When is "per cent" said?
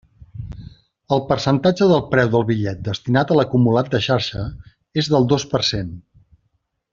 5.53-5.95